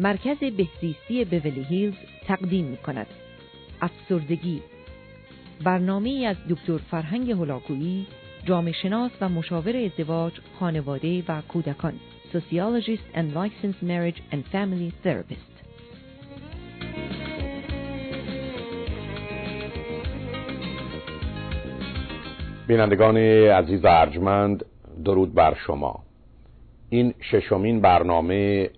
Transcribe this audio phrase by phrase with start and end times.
[0.00, 1.94] مرکز بهزیستی بیولی هیلز
[2.26, 3.06] تقدیم می کند.
[3.80, 4.62] افسردگی.
[5.64, 8.06] برنامه از دکتر فرهنگ هلاکویی
[8.44, 11.92] جامعه شناس و مشاور ازدواج، خانواده و کودکان.
[12.32, 15.50] Sociologist and Licensed Marriage and Family Therapist.
[22.66, 24.64] بینندگان عزیز ارجمند
[25.04, 26.04] درود بر شما.
[26.88, 28.70] این ششمین برنامه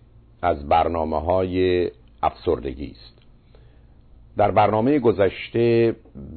[0.42, 1.90] از برنامه های
[2.22, 3.18] افسردگی است.
[4.36, 5.96] در برنامه گذشته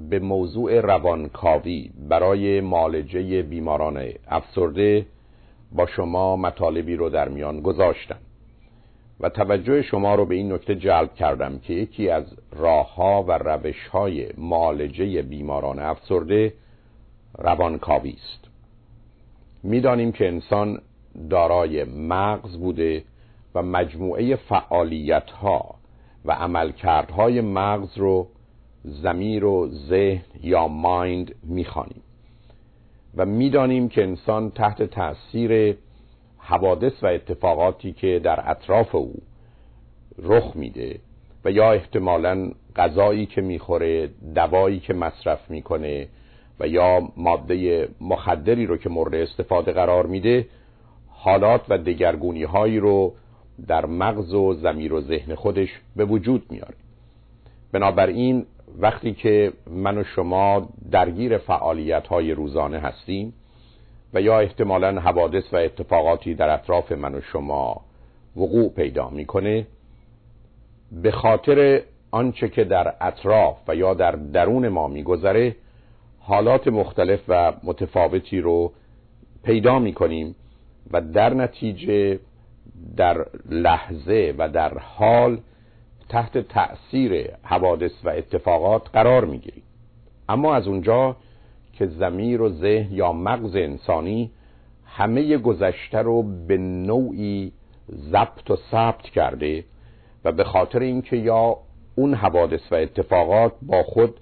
[0.10, 5.06] به موضوع روانکاوی برای معالجه بیماران افسرده
[5.72, 8.18] با شما مطالبی رو در میان گذاشتم
[9.20, 14.28] و توجه شما رو به این نکته جلب کردم که یکی از راهها و روشهای
[14.38, 16.54] معالجه بیماران افسرده
[17.38, 18.48] روانکاوی است.
[19.64, 20.82] می‌دانیم که انسان
[21.30, 23.04] دارای مغز بوده
[23.56, 25.76] و مجموعه فعالیت ها
[26.26, 28.28] و عملکردهای مغز رو
[28.84, 32.02] زمیر و ذهن یا مایند می‌خوانیم.
[33.16, 35.78] و می‌دانیم که انسان تحت تاثیر
[36.38, 39.14] حوادث و اتفاقاتی که در اطراف او
[40.20, 41.00] رخ میده
[41.46, 46.08] و یا احتمالا غذایی که می‌خوره دوایی که مصرف می‌کنه
[46.60, 50.48] و یا ماده مخدری رو که مورد استفاده قرار میده
[51.10, 53.14] حالات و دگرگونی هایی رو
[53.68, 56.76] در مغز و زمیر و ذهن خودش به وجود میاره.
[57.72, 58.46] بنابراین
[58.80, 63.34] وقتی که من و شما درگیر فعالیت های روزانه هستیم
[64.14, 67.82] و یا احتمالا حوادث و اتفاقاتی در اطراف من و شما
[68.36, 69.68] وقوع پیدا می‌کنه
[70.92, 71.82] به خاطر
[72.12, 75.56] آنچه که در اطراف و یا در درون ما میگذره
[76.20, 78.72] حالات مختلف و متفاوتی رو
[79.44, 80.36] پیدا می‌کنیم
[80.92, 82.20] و در نتیجه
[82.98, 85.38] در لحظه و در حال
[86.10, 89.64] تحت تأثیر حوادث و اتفاقات قرار می‌گیریم.
[90.30, 91.16] اما از اونجا
[91.74, 94.32] که زمیر و ذهن یا مغز انسانی
[94.86, 97.52] همه گذشته رو به نوعی
[97.92, 99.64] ضبط و ثبت کرده
[100.26, 101.58] و به خاطر اینکه یا
[101.96, 104.20] اون حوادث و اتفاقات با خود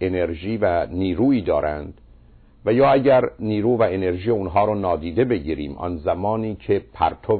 [0.00, 2.00] انرژی و نیرویی دارند
[2.64, 7.36] و یا اگر نیرو و انرژی اونها رو نادیده بگیریم آن زمانی که پرتو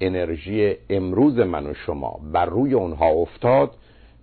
[0.00, 3.70] انرژی امروز من و شما بر روی اونها افتاد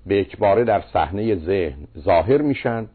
[0.06, 2.88] به اکباره در صحنه ذهن ظاهر میشن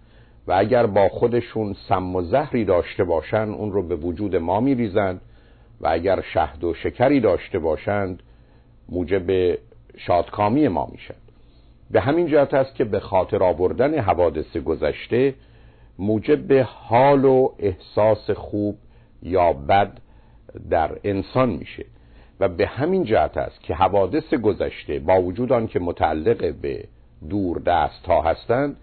[0.47, 5.21] و اگر با خودشون سم و زهری داشته باشند اون رو به وجود ما میریزند
[5.81, 8.23] و اگر شهد و شکری داشته باشند
[8.89, 9.59] موجب
[9.97, 11.15] شادکامی ما میشن.
[11.91, 15.35] به همین جهت است که به خاطر آوردن حوادث گذشته
[15.99, 18.77] موجب حال و احساس خوب
[19.23, 19.99] یا بد
[20.71, 21.85] در انسان میشه.
[22.43, 26.85] و به همین جهت است که حوادث گذشته با وجود آن که متعلق به
[27.29, 28.77] دور دست ها هستند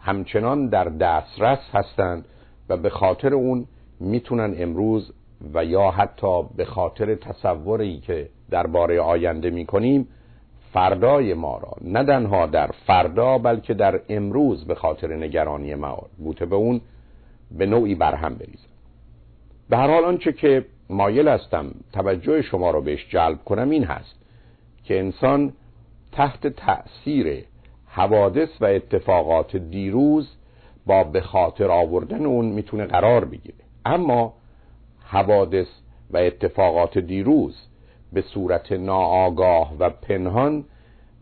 [0.00, 2.24] همچنان در دسترس هستند
[2.68, 3.66] و به خاطر اون
[4.00, 5.12] می‌تونن امروز
[5.54, 10.08] و یا حتی به خاطر تصوری که درباره آینده می‌کنیم
[10.72, 16.46] فردای ما را نه تنها در فردا بلکه در امروز به خاطر نگرانی ما بوته
[16.46, 16.80] به اون
[17.50, 18.68] به نوعی برهم بریزن
[19.70, 24.14] به هر حال آنچه که مایل هستم توجه شما را بهش جلب کنم این هست
[24.84, 25.52] که انسان
[26.12, 27.44] تحت تأثیر
[27.86, 30.28] حوادث و اتفاقات دیروز
[30.86, 33.54] با به خاطر آوردن اون می‌تونه قرار بگیره.
[33.86, 34.34] اما
[35.04, 35.66] حوادث
[36.10, 37.56] و اتفاقات دیروز
[38.12, 40.64] به صورت ناآگاه و پنهان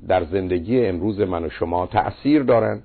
[0.08, 2.82] در زندگی امروز من و شما تأثیر دارند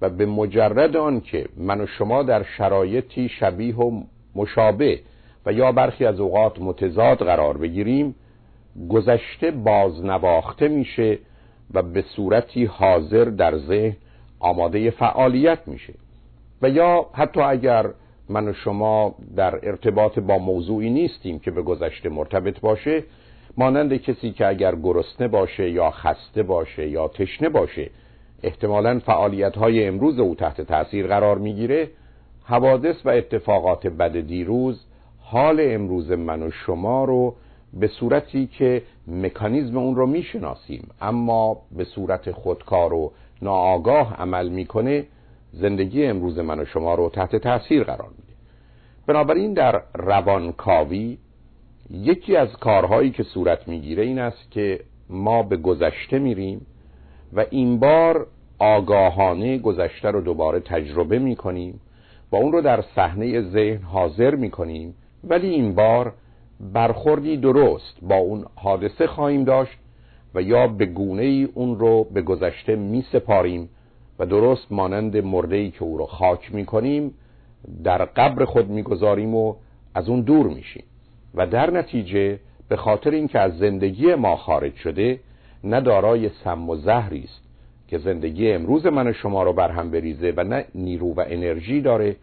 [0.00, 4.02] و به مجرد آن که من و شما در شرایطی شبیه و
[4.34, 5.00] مشابه
[5.46, 8.14] و یا برخی از اوقات متضاد قرار بگیریم
[8.88, 11.18] گذشته بازنواخته میشه
[11.74, 13.96] و به صورتی حاضر در ذهن
[14.38, 15.94] آماده فعالیت میشه.
[16.62, 17.90] و یا حتی اگر
[18.28, 23.04] من و شما در ارتباط با موضوعی نیستیم که به گذشته مرتبط باشه
[23.56, 27.90] مانند کسی که اگر گرسنه باشه یا خسته باشه یا تشنه باشه
[28.42, 31.90] احتمالا فعالیت های امروز او تحت تاثیر قرار می‌گیره
[32.44, 34.86] حوادث و اتفاقات بد دیروز
[35.28, 37.34] حال امروز من و شما رو
[37.72, 43.12] به صورتی که مکانیزم اون رو می‌شناسیم اما به صورت خودکار و
[43.42, 45.04] ناآگاه عمل می‌کنه
[45.52, 48.32] زندگی امروز من و شما رو تحت تاثیر قرار میده.
[49.06, 51.18] بنابراین در روانکاوی
[51.90, 54.80] یکی از کارهایی که صورت می‌گیره این است که
[55.10, 56.66] ما به گذشته میریم
[57.32, 58.26] و این بار
[58.58, 61.80] آگاهانه گذشته رو دوباره تجربه می‌کنیم
[62.32, 64.94] و اون رو در صحنه ذهن حاضر می‌کنیم
[65.26, 66.12] ولی این بار
[66.60, 69.78] برخوردی درست با اون حادثه خواهیم داشت
[70.34, 73.68] و یا به گونه ای اون رو به گذشته می سپاریم
[74.18, 77.14] و درست مانند مرده که او رو خاک می کنیم
[77.84, 79.54] در قبر خود می‌گذاریم و
[79.94, 80.84] از اون دور میشیم.
[81.34, 82.38] و در نتیجه
[82.68, 85.20] به خاطر اینکه از زندگی ما خارج شده
[85.64, 87.42] نه دارای سم و زهری است
[87.88, 92.16] که زندگی امروز من و شما رو برهم بریزه و نه نیرو و انرژی داره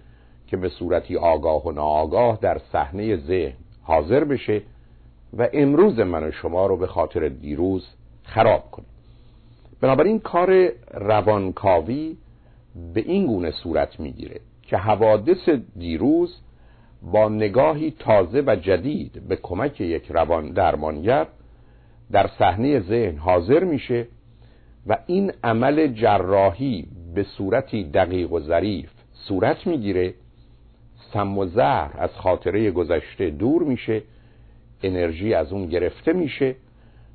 [0.54, 3.54] که به صورتی آگاه و ناآگاه در صحنه ذهن
[3.84, 4.62] حاضر بشه
[5.38, 7.88] و امروز من و شما رو به خاطر دیروز
[8.24, 8.86] خراب کنه.
[9.82, 12.18] بنابراین کار روانکاوی
[12.94, 16.36] به این گونه صورت می‌گیره که حوادث دیروز
[17.02, 21.28] با نگاهی تازه و جدید به کمک یک روان درمانگر
[22.12, 24.08] در صحنه ذهن حاضر میشه
[24.88, 30.14] و این عمل جراحی به صورتی دقیق و ظریف صورت می‌گیره
[31.14, 34.02] سم و زهر از خاطره گذشته دور میشه
[34.84, 36.56] انرژی از اون گرفته میشه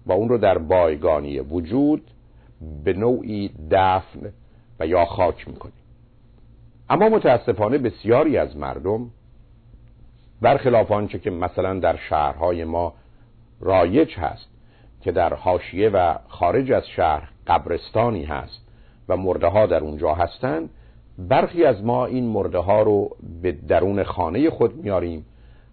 [0.07, 2.11] و اون رو در بایگانی وجود
[2.85, 4.33] به نوعی دفن
[4.81, 5.73] و یا خاک می‌کنه.
[6.91, 9.11] اما متاسفانه بسیاری از مردم
[10.41, 12.95] برخلاف آنچه که مثلا در شهرهای ما
[13.61, 14.49] رایج هست
[15.01, 18.61] که در حاشیه و خارج از شهر قبرستانی هست
[19.09, 20.71] و مرده ها در اونجا هستند
[21.19, 25.27] برخی از ما این مرده ها رو به درون خانه خود میاریم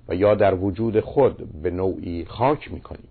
[0.07, 3.07] و یا در وجود خود به نوعی خاک می‌کنیم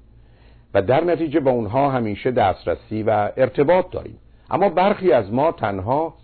[0.75, 4.19] و در نتیجه با اونها همیشه دسترسی و ارتباط داریم.
[4.51, 6.15] اما برخی از ما تنها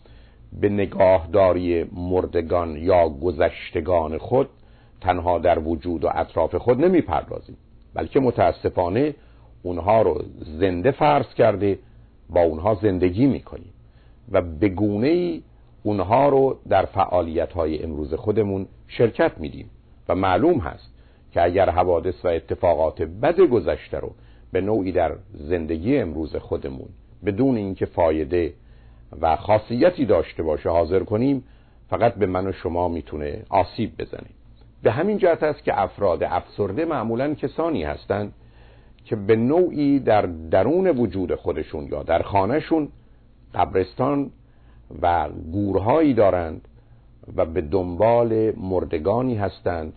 [0.52, 4.48] به نگاهداری مردگان یا گذشتگان خود
[5.00, 7.56] تنها در وجود و اطراف خود نمی پردازیم
[7.94, 9.14] بلکه متاسفانه
[9.62, 10.22] اونها رو
[10.58, 11.78] زنده فرض کرده
[12.30, 13.72] با اونها زندگی می‌کنیم
[14.32, 15.42] و به گونه ای
[15.82, 19.70] اونها رو در فعالیت های امروز خودمون شرکت میدیم.
[20.10, 20.90] و معلوم هست
[21.32, 24.12] که اگر حوادث و اتفاقات بد گذشته رو
[24.52, 26.88] به نوعی در زندگی امروز خودمون
[27.24, 28.52] بدون اینکه فایده
[29.20, 31.44] و خاصیتی داشته باشه حاضر کنیم
[31.90, 34.26] فقط به من و شما می‌تونه آسیب بزنه.
[34.82, 38.32] به همین جهت است که افراد افسرده معمولا کسانی هستند
[39.04, 42.88] که به نوعی در درون وجود خودشون یا در خانهشون
[43.54, 44.30] قبرستان
[45.02, 46.68] و گورهایی دارند
[47.36, 49.92] و به دنبال مردگانی هستند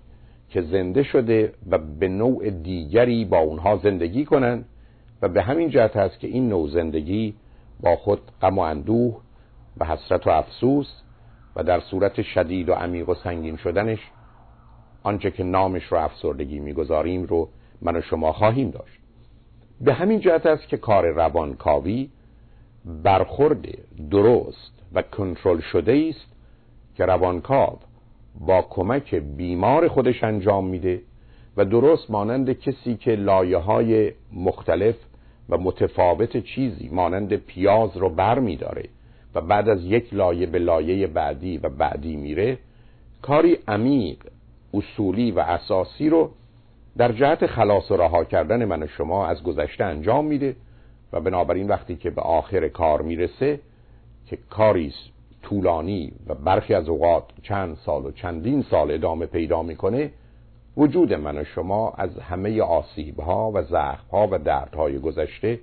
[0.49, 4.65] که زنده شده و به نوع دیگری با اونها زندگی کنند
[5.21, 7.33] و به همین جهت است که این نوع زندگی
[7.79, 9.19] با خود غم و اندوه
[9.77, 10.87] و حسرت و افسوس
[11.55, 13.99] و در صورت شدید و عمیق و سنگین شدنش
[15.03, 17.49] آنچه که نامش رو افسردگی می‌گذاریم رو
[17.81, 18.99] من و شما خواهیم داشت.
[19.81, 22.09] به همین جهت است که کار روانکاوی
[22.85, 23.65] برخورد
[24.11, 26.33] درست و کنترل شده است
[26.95, 27.79] که روانکاو
[28.39, 31.01] با کمک بیمار خودش انجام میده
[31.57, 34.95] و درست مانند کسی که لایه های مختلف
[35.49, 38.89] و متفاوت چیزی مانند پیاز رو بر میداره
[39.35, 42.57] و بعد از یک لایه به لایه بعدی و بعدی میره
[43.21, 44.17] کاری عمیق
[44.73, 46.31] اصولی و اساسی رو
[46.97, 50.55] در جهت خلاص و رها کردن من و شما از گذشته انجام میده
[51.13, 53.59] و بنابراین وقتی که به آخر کار می‌رسه
[54.25, 54.93] که کاری
[55.41, 60.11] طولانی و برخی از اوقات چند سال و چندین سال ادامه پیدا می‌کنه
[60.77, 65.59] وجود من و شما از همه آسیب ها و زخم ها و دردهای گذشته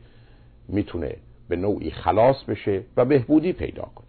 [0.68, 1.16] می‌تونه
[1.48, 4.06] به نوعی خلاص بشه و بهبودی پیدا کنه.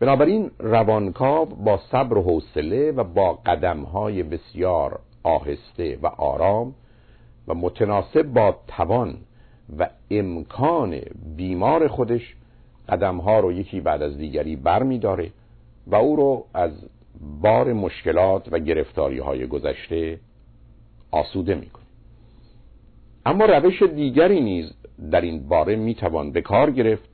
[0.00, 6.74] بنابراین روانکاو با صبر و حوصله و با قدم های بسیار آهسته و آرام
[7.48, 9.16] و متناسب با توان
[9.78, 11.00] و امکان
[11.36, 12.34] بیمار خودش
[12.88, 15.30] قدم ها رو یکی بعد از دیگری بر می داره
[15.86, 16.72] و او رو از
[17.40, 20.20] بار مشکلات و گرفتاری های گذشته
[21.10, 21.84] آسوده می‌کنه.
[23.26, 24.72] اما روش دیگری نیز
[25.10, 27.08] در این باره می‌توان به کار گرفت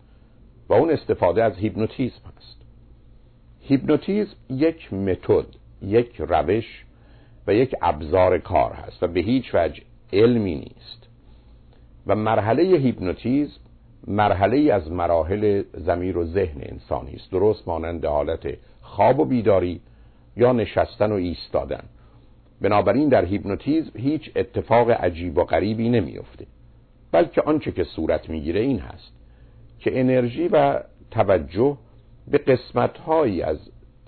[0.69, 2.61] و اون استفاده از هیپنوتیزم هست
[3.61, 5.47] هیپنوتیزم یک متد
[5.83, 6.85] یک روش
[7.47, 11.10] و یک ابزار کار هست و به هیچ وجه علمی نیست.
[12.07, 13.61] و مرحله هیپنوتیزم
[14.07, 17.31] مرحله از مراحل زمیر و ذهن انسانی است.
[17.31, 19.81] درست مانند حالت خواب و بیداری
[20.37, 21.85] یا نشستن و ایستادن.
[22.61, 26.47] بنابراین در هیپنوتیزم هیچ اتفاق عجیب و غریبی نمیافته
[27.13, 29.13] بلکه آنچه که صورت می‌گیره این هست
[29.79, 30.81] که انرژی و
[31.11, 31.77] توجه
[32.29, 33.59] به قسمتهایی از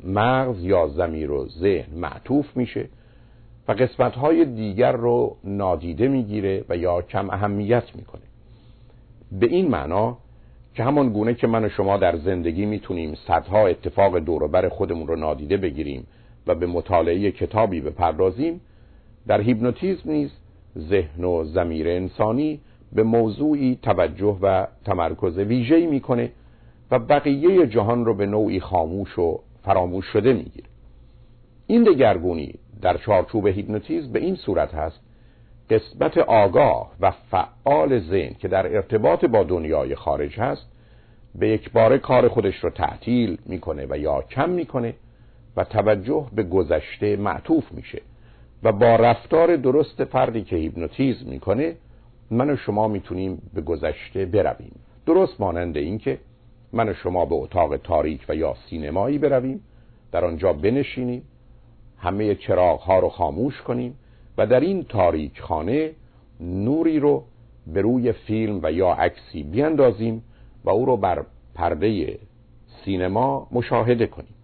[0.04, 2.88] مغز یا زمیر و ذهن معطوف میشه
[3.68, 8.22] و قسمتهای دیگر رو نادیده می‌گیره و یا کم اهمیت می‌کنه.
[9.32, 10.18] به این معنا
[10.74, 15.16] که همان گونه که من و شما در زندگی می‌تونیم صدها اتفاق دوروبر خودمون رو
[15.16, 16.06] نادیده بگیریم
[16.46, 18.60] و به مطالعه کتابی بپردازیم
[19.26, 20.30] در هیپنوتیزم نیز
[20.78, 22.60] ذهن و زمیر انسانی
[22.92, 26.32] به موضوعی توجه و تمرکز ویژه‌ای می‌کنه
[26.90, 30.68] و بقیه جهان رو به نوعی خاموش و فراموش شده می‌گیره.
[31.66, 35.00] این دگرگونی در چارچوب هیپنوتیزم به این صورت هست.
[35.70, 40.68] قسمت آگاه و فعال ذهن که در ارتباط با دنیای خارج هست
[41.34, 44.94] به یک بار کار خودش رو تعطیل می‌کنه و یا کم می‌کنه
[45.56, 48.02] و توجه به گذشته معطوف میشه.
[48.62, 51.76] و با رفتار درست فردی که هیپنوتیزم می‌کنه
[52.30, 54.74] من و شما می‌تونیم به گذشته برویم.
[55.06, 56.18] درست مانند اینکه
[56.72, 59.60] من و شما به اتاق تاریک و یا سینمایی برویم
[60.12, 61.22] در آنجا بنشینیم
[62.02, 63.98] همه چراغ ها رو خاموش کنیم
[64.38, 65.90] و در این تاریک خانه
[66.40, 67.24] نوری رو
[67.66, 70.22] به روی فیلم و یا عکسی بیاندازیم
[70.64, 72.18] و او رو بر پرده
[72.84, 74.34] سینما مشاهده کنیم.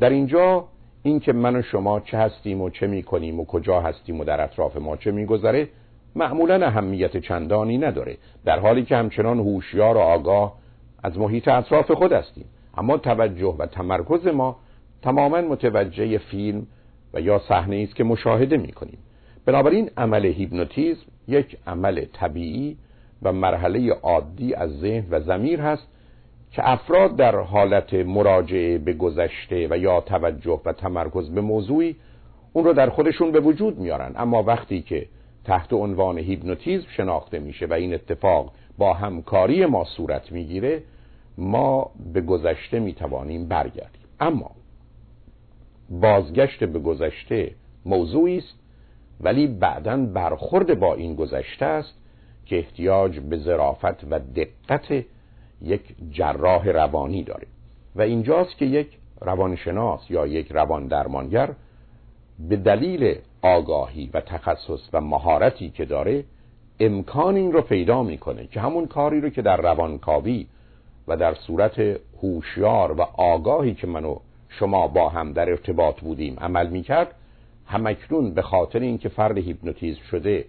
[0.00, 0.64] در اینجا
[1.02, 4.76] اینکه من و شما چه هستیم و چه می‌کنیم و کجا هستیم و در اطراف
[4.76, 5.68] ما چه میگذره
[6.16, 8.16] معمولا اهمیت چندانی نداره.
[8.44, 10.54] در حالی که همچنان هوشیار و آگاه
[11.02, 12.44] از محیط اطراف خود هستیم.
[12.76, 14.56] اما توجه و تمرکز ما
[15.02, 16.66] تماما متوجه فیلم
[17.16, 18.98] و یا صحنه است که مشاهده می‌کنیم.
[19.44, 22.76] بنابراین عمل هیپنوتیزم یک عمل طبیعی
[23.22, 25.88] و مرحله عادی از ذهن و زمیر هست
[26.52, 31.96] که افراد در حالت مراجعه به گذشته و یا توجه و تمرکز به موضوعی
[32.52, 34.12] اون رو در خودشون به وجود میارن.
[34.16, 35.06] اما وقتی که
[35.44, 40.82] تحت عنوان هیپنوتیزم شناخته میشه و این اتفاق با همکاری ما صورت می‌گیره
[41.38, 44.06] ما به گذشته می‌توانیم برگردیم.
[44.20, 44.50] اما
[45.90, 48.54] بازگشت به گذشته موضوعی است
[49.20, 51.94] ولی بعدا برخورد با این گذشته است
[52.46, 55.04] که احتیاج به ظرافت و دقت
[55.62, 57.46] یک جراح روانی داره.
[57.96, 58.88] و اینجاست که یک
[59.20, 61.50] روانشناس یا یک روان درمانگر
[62.48, 66.24] به دلیل آگاهی و تخصص و مهارتی که داره
[66.80, 70.46] امکان این رو پیدا می‌کنه که همون کاری رو که در روانکاوی
[71.08, 71.78] و در صورت
[72.22, 74.16] هوشیار و آگاهی که منو
[74.48, 77.14] شما با هم در ارتباط بودیم عمل می‌کرد
[77.66, 80.44] همکنون به خاطر اینکه فرد هیپنوتیزم شده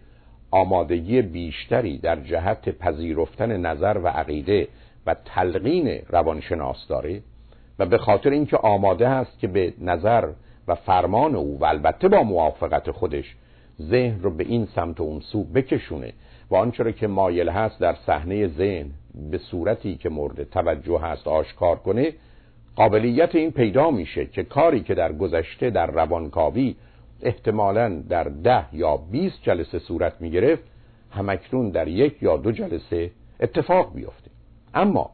[0.52, 4.68] آمادگی بیشتری در جهت پذیرفتن نظر و عقیده
[5.06, 7.22] و تلقین روانشناس داره
[7.80, 10.30] و به خاطر اینکه آماده هست که به نظر
[10.68, 13.36] و فرمان او و البته با موافقت خودش
[13.82, 16.14] ذهن رو به این سمت و اون سو بکشونه
[16.50, 18.90] و آنچه که مایل هست در صحنه ذهن
[19.32, 22.14] به صورتی که مورد توجه هست آشکار کنه
[22.78, 26.76] قابلیت این پیدا میشه که کاری که در گذشته در روانکاوی
[27.22, 30.64] احتمالا در ده یا بیست جلسه صورت می‌گرفت
[31.12, 34.32] همکنون در یک یا دو جلسه اتفاق بیفته.
[34.74, 35.10] اما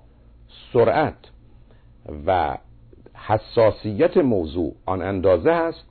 [0.74, 1.16] سرعت
[2.26, 2.58] و
[3.28, 5.86] حساسیت موضوع آن اندازه است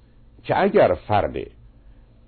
[0.45, 1.37] که اگر فرد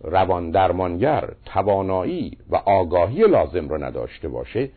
[0.00, 4.68] روان درمانگر توانایی و آگاهی لازم را نداشته باشه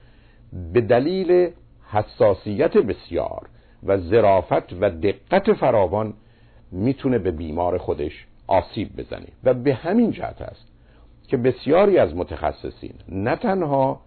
[0.74, 1.50] به دلیل
[1.92, 3.50] حساسیت بسیار
[3.84, 6.14] و ظرافت و دقت فراوان
[6.72, 9.28] می‌تونه به بیمار خودش آسیب بزنه.
[9.44, 10.68] و به همین جهت است
[11.28, 14.00] که بسیاری از متخصصین نه تنها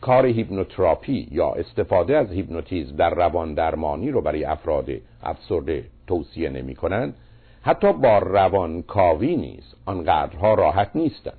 [0.00, 4.90] کار هیپنوتراپی یا استفاده از هیپنوتیزم در روان درمانی رو برای افراد
[5.22, 7.14] افسرده توصیه نمی کنند
[7.62, 11.38] حتی با روان کاوی نیز آنقدرها راحت نیستند.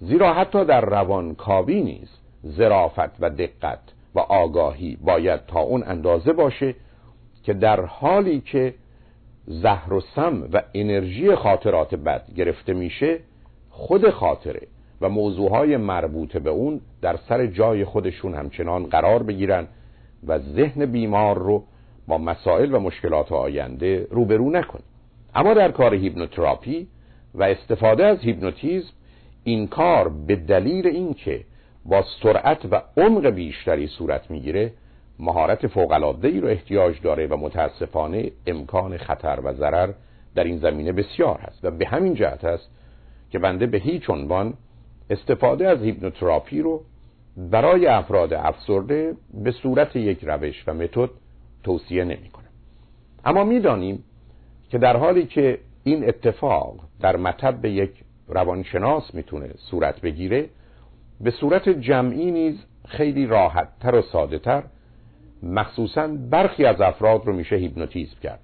[0.00, 2.08] زیرا حتی در روان کاوی نیز
[2.46, 3.80] ظرافت و دقت
[4.14, 6.74] و آگاهی باید تا اون اندازه باشه
[7.46, 8.74] که در حالی که
[9.46, 13.18] زهر و سم و انرژی خاطرات بد گرفته میشه
[13.70, 14.66] خود خاطره
[15.00, 19.66] و موضوعهای مربوط به اون در سر جای خودشون همچنان قرار بگیرن
[20.26, 21.64] و ذهن بیمار رو
[22.06, 24.82] با مسائل و مشکلات آینده روبرو نکنه
[25.34, 26.88] اما در کار هیپنوتراپی
[27.34, 28.92] و استفاده از هیپنوتیزم
[29.44, 31.44] این کار به دلیل اینکه
[31.84, 34.72] با سرعت و عمق بیشتری صورت می‌گیره
[35.18, 39.92] مهارت فوق‌العاده‌ای رو احتیاج داره و متاسفانه امکان خطر و ضرر
[40.34, 42.70] در این زمینه بسیار هست و به همین جهت است
[43.30, 44.54] که بنده به هیچ عنوان
[45.10, 46.82] استفاده از هیپنوتراپی رو
[47.36, 51.10] برای افراد افسرده به صورت یک روش و متد
[51.62, 52.44] توصیه نمی کنم
[53.24, 54.04] اما می‌دانیم
[54.70, 57.90] که در حالی که این اتفاق در مطب یک
[58.28, 60.48] روانشناس می‌تونه صورت بگیره
[61.20, 64.62] به صورت جمعی نیز خیلی راحت تر و ساده تر
[65.46, 68.40] مخصوصا برخی از افراد رو میشه هیپنوتیزم کرد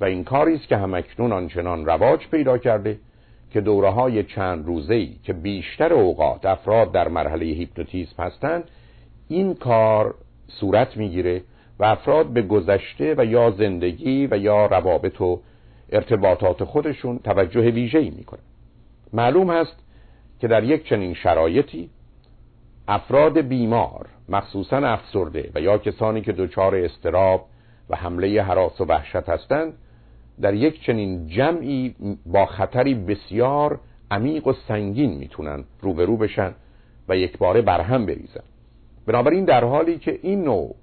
[0.00, 2.98] و این کاری است که همکنون آنچنان رواج پیدا کرده
[3.50, 8.64] که دوره های چند روزه که بیشتر اوقات افراد در مرحله هیپنوتیزم هستند
[9.28, 10.14] این کار
[10.48, 11.42] صورت می‌گیره
[11.78, 15.40] و افراد به گذشته و یا زندگی و یا روابط و
[15.92, 18.40] ارتباطات خودشون توجه ویژه‌ای می‌کنه
[19.12, 19.76] معلوم هست
[20.40, 21.90] که در یک چنین شرایطی
[22.88, 27.46] افراد بیمار مخصوصا افسرده و یا کسانی که دچار استراب
[27.90, 29.72] و حمله حراس و وحشت هستند
[30.40, 31.94] در یک چنین جمعی
[32.26, 36.54] با خطری بسیار عمیق و سنگین می‌تونن روبرو بشن
[37.08, 38.44] و یک باره برهم بریزن.
[39.06, 40.74] بنابراین در حالی که این نوع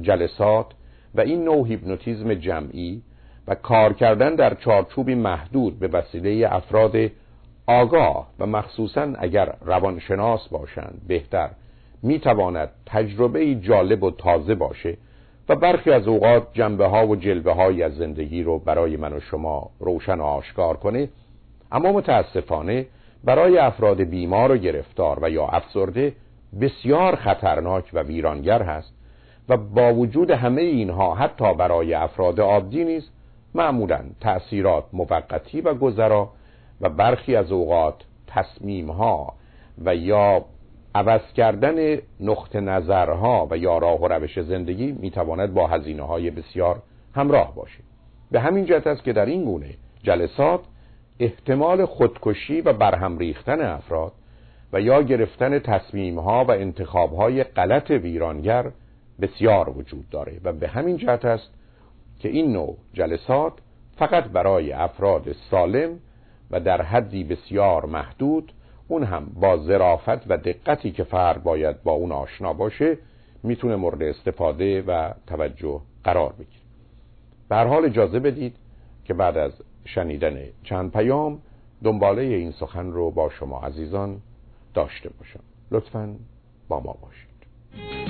[0.00, 0.66] جلسات
[1.14, 3.02] و این نوع هیپنوتیزم جمعی
[3.48, 6.96] و کار کردن در چارچوبی محدود به وسیله افراد
[7.80, 11.50] آگاه و مخصوصا اگر روانشناس باشند بهتر
[12.02, 14.96] می‌تواند تجربه جالب و تازه باشه
[15.48, 19.20] و برخی از اوقات جنبه ها و جلبه های از زندگی رو برای من و
[19.20, 21.08] شما روشن و آشکار کنه
[21.72, 22.86] اما متاسفانه
[23.24, 26.12] برای افراد بیمار و گرفتار و یا افسرده
[26.60, 28.94] بسیار خطرناک و ویرانگر هست
[29.48, 33.10] و با وجود همه اینها حتی برای افراد عادی نیز
[33.54, 36.28] معمولا تأثیرات موقتی و گذرا
[36.82, 37.94] و برخی از اوقات
[38.26, 39.34] تصمیم ها
[39.84, 40.44] و یا
[40.94, 46.82] عوض کردن نقط نظرها و یا راه و روش زندگی می‌تواند با هزینه های بسیار
[47.14, 47.78] همراه باشه
[48.30, 50.60] به همین جهت است که در این گونه جلسات
[51.20, 54.12] احتمال خودکشی و برهم ریختن افراد
[54.72, 58.70] و یا گرفتن تصمیم ها و انتخاب های غلط ویرانگر
[59.20, 61.50] بسیار وجود داره و به همین جهت است
[62.18, 63.52] که این نوع جلسات
[63.96, 65.98] فقط برای افراد سالم
[66.52, 68.52] و در حدی بسیار محدود
[68.88, 72.98] اون هم با ظرافت و دقتی که فرد باید با اون آشنا باشه
[73.42, 76.62] می‌تونه مورد استفاده و توجه قرار بگیره.
[77.48, 78.56] به هر حال اجازه بدید
[79.04, 79.52] که بعد از
[79.84, 81.38] شنیدن چند پیام
[81.84, 84.20] دنباله این سخن رو با شما عزیزان
[84.74, 85.40] داشته باشم.
[85.70, 86.16] لطفا
[86.68, 88.01] با ما باشید.